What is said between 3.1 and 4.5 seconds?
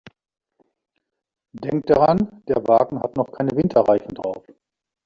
noch keine Winterreifen drauf.